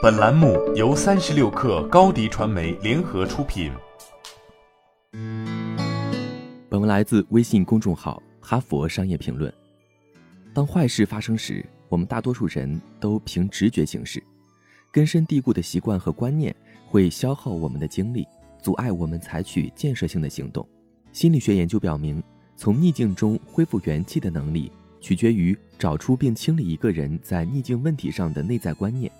[0.00, 3.72] 本栏目由三十六氪高低传媒联合出品。
[6.68, 9.50] 本文来自微信公众号《哈佛商业评论》。
[10.54, 14.22] 当坏事发生时，我们大多数人都凭直觉行事，
[14.92, 16.54] 根深蒂固的习惯和观念
[16.86, 18.24] 会消耗我们的精力，
[18.62, 20.64] 阻碍我们采取建设性的行动。
[21.12, 22.22] 心理学研究表明，
[22.56, 24.70] 从逆境中恢复元气的能力。
[25.00, 29.10] 取决于找出并清理一个人在逆境问题上的内在观念，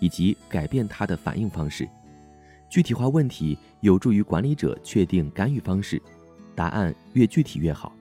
[0.00, 1.88] 以及改变他的反应方式。
[2.68, 6.00] 具体化问题有助于管理者确定干预方式，
[6.54, 7.92] 答案越具体越好。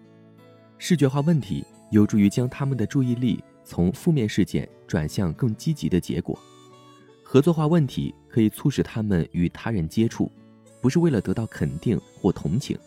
[0.77, 6.38] 视觉化问题有助于将他们的注意力从负面事件转向更积极的结果。
[7.23, 10.31] 合作化问题可以促使他们与他人接触，
[10.81, 12.77] 不是为了得到肯定或同情，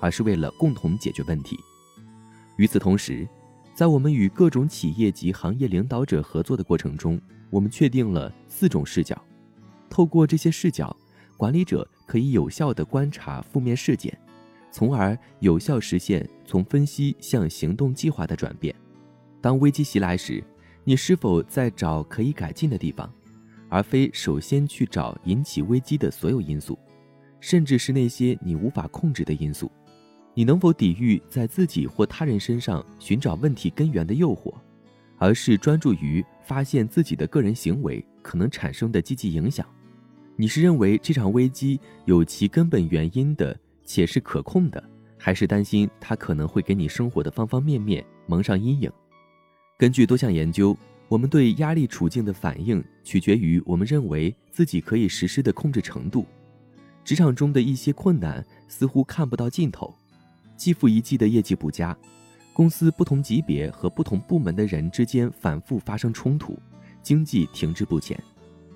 [0.00, 1.56] 而是为了共同解决问题。
[2.56, 3.28] 与此同时，
[3.76, 9.22] 在我们与各种企业及行业领导者合作的过程中，我们确定了四种视角。
[9.90, 10.96] 透过这些视角，
[11.36, 14.18] 管理者可以有效地观察负面事件，
[14.70, 18.74] 从而有效实现从分析向行动计划的转变。
[19.42, 20.42] 当危机袭来时，
[20.82, 23.12] 你是否在找可以改进的地方，
[23.68, 26.78] 而非首先去找引起危机的所有因素，
[27.40, 29.70] 甚至是那些你无法控制的因素？
[30.38, 34.52] 你能否抵御在自己或他人身上寻找问题根源的诱惑，
[35.16, 39.66] 而是专注于发现自己的个人行为可能产生的积极影响？
[40.36, 44.84] 你是认为这场危机有其根本原因的且是可控的，
[45.16, 48.92] 还是担心它可能会给你生活的方方面面蒙上阴影？
[49.78, 50.76] 根据多项研究，
[51.08, 56.26] 我们对压力处境的反应取决于我们认为自己可以实施的控制程度。
[57.02, 59.94] 职场中的一些困难似乎看不到尽头。
[60.56, 61.96] 季复一季的业绩不佳，
[62.52, 66.58] 公司不同级别和不同部门的人之间反复发生冲突，
[67.02, 68.18] 经济停滞不前。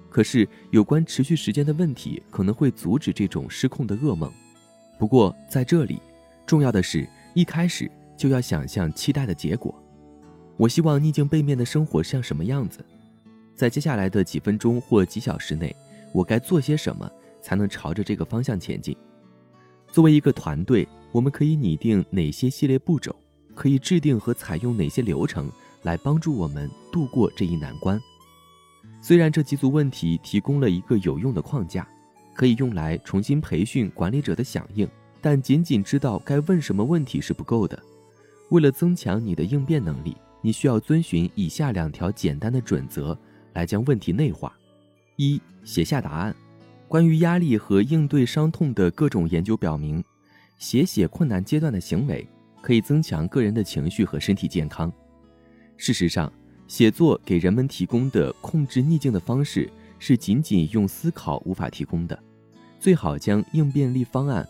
[0.09, 4.31] 可是，有关持续时间的问题可能会阻止这种失控的噩梦。
[4.99, 6.01] 不过，在这里，
[6.45, 9.75] 重要的是一开始就要想象期待的结果。
[10.57, 12.85] 我希望逆境背面的生活像什么样子？
[13.55, 15.75] 在接下来的几分钟或几小时内，
[16.13, 17.11] 我该做些什么
[17.41, 18.97] 才能朝着这个方向前进？
[19.93, 20.87] 作为一个团队。
[21.13, 23.15] 我们可以拟定哪些系列步骤？
[23.55, 25.51] 可以制定和采用哪些流程
[25.83, 28.01] 来帮助我们度过这一难关？
[29.03, 31.87] 虽然这几组问题提供了一个有用的框架，
[32.35, 34.89] 可以用来重新培训管理者的响应，
[35.21, 37.79] 但仅仅知道该问什么问题是不够的。
[38.51, 43.19] 为了增强你的应变能力，你需要遵循以下两条简单的准则
[43.53, 44.57] 来将问题内化：
[45.17, 46.35] 一、写下答案。
[46.89, 50.03] 关于压力和应对伤痛的各种研究表明。
[50.61, 52.25] 写写困难阶段的行为，
[52.61, 54.93] 可以增强个人的情绪和身体健康。
[55.79, 56.31] 事实上，
[56.69, 62.17] 写作给人们提供的控制逆境的方式，是仅仅用思考无法提供的。
[62.79, 64.47] 最好将应变力方案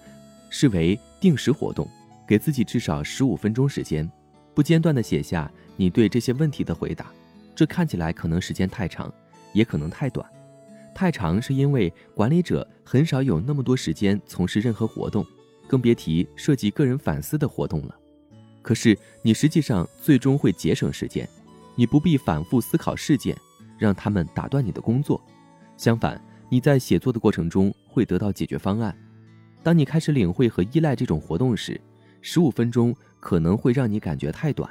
[0.51, 1.89] 视为定时活动，
[2.27, 4.11] 给自己至少十五分钟时间，
[4.53, 7.07] 不间断地写下你对这些问题的回答。
[7.55, 9.13] 这看起来可能时间太长，
[9.53, 10.29] 也可能太短。
[10.93, 15.25] 太长是因为管理者很少有那么多时间从事任何活动。
[15.71, 17.95] 更别提涉及个人反思的活动了。
[18.61, 21.29] 可是你实际上最终会节省时间，
[21.77, 23.37] 你不必反复思考事件，
[23.79, 25.23] 让他们打断你的工作。
[25.77, 28.93] 相反，你在写作的过程中会得到解决方案。
[29.63, 31.81] 当你开始领会和依赖这种活动时，
[32.21, 34.69] 十五分钟可能会让你感觉太短。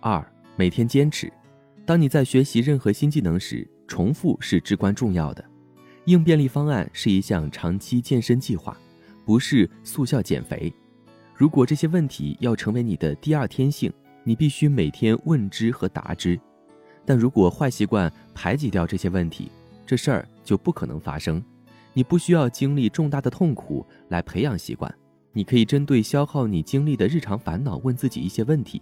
[0.00, 1.30] 二，每天坚持。
[1.84, 5.44] 当你在学习任何新技能时，重复是至关重要的。
[6.06, 8.74] 应变力方案是一项长期健身计划。
[9.24, 10.72] 不是速效减肥。
[11.34, 13.92] 如果这些问题要成为你的第二天性，
[14.22, 16.38] 你必须每天问之和答之。
[17.04, 19.50] 但如果坏习惯排挤掉这些问题，
[19.84, 21.42] 这事儿就不可能发生。
[21.92, 24.92] 你不需要经历重大的痛苦来培养习惯。
[25.32, 28.80] 你可以针对消耗你精力的日常烦恼问自己一些问题：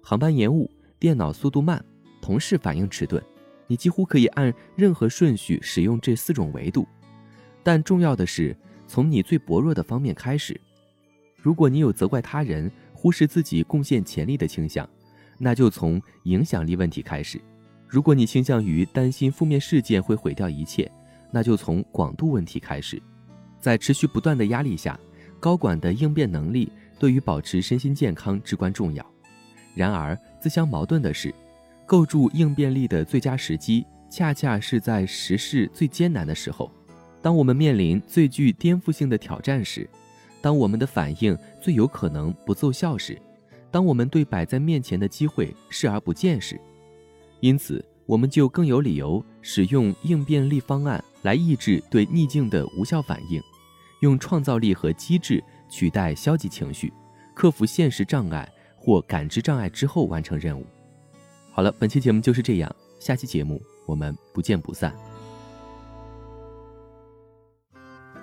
[0.00, 1.84] 航班延误、电脑速度慢、
[2.20, 3.20] 同事反应迟钝。
[3.66, 6.86] 你几乎可以按任何顺序使用这四种维度。
[7.64, 8.56] 但重要的是。
[8.86, 10.60] 从你最薄弱的方面开始。
[11.36, 14.88] 如果你有责怪他人、忽视自己贡献潜力的倾向，
[15.38, 17.38] 那就从影响力问题开始；
[17.86, 20.90] 如果你倾向于担心负面事件会毁掉一切，
[21.30, 23.02] 那就从广度问题开始。
[23.60, 24.98] 在持续不断的压力下，
[25.40, 29.04] 高管的应变能力对于保持身心健康至关重要。
[29.74, 31.34] 然而，自相矛盾的是，
[31.84, 36.70] 构筑应变力的最佳时机，恰恰是在时事最艰难的时候。
[37.24, 39.88] 当我们面临最具颠覆性的挑战时，
[40.42, 43.18] 当我们的反应最有可能不奏效时，
[43.70, 46.60] 当我们对摆在面前的机会视而不见时，
[47.40, 53.40] 因此，我们就更有理由使用应变力方案来抑制对逆境的无效反应，
[54.00, 56.92] 用创造力和机智取代消极情绪，
[57.34, 58.46] 克服现实障碍
[58.76, 60.66] 或感知障碍之后完成任务。
[61.52, 64.94] 好了，本期节目就是这样，下期节目我们不见不散。